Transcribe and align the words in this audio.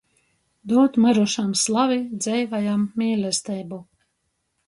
Dūd 0.69 0.95
myrušam 1.03 1.51
slavi, 1.65 1.99
dzeivajam 2.27 2.87
mīlesteibu. 3.03 3.83